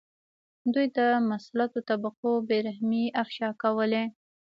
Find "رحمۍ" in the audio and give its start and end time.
2.67-3.03